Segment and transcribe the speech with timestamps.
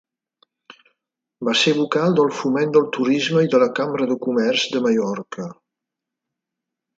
[1.49, 5.47] Va ser vocal del Foment del Turisme i de la Cambra de Comerç de Mallorca.